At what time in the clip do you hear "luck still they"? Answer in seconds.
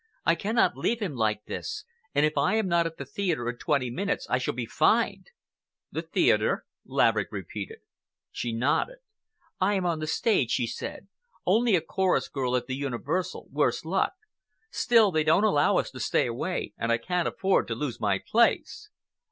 13.85-15.23